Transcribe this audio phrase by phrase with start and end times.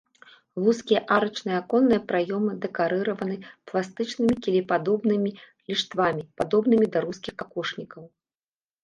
[0.67, 3.35] Вузкія арачныя аконныя праёмы дэкарыраваны
[3.73, 5.31] пластычнымі кілепадобнымі
[5.73, 8.03] ліштвамі, падобнымі да рускіх какошнікаў.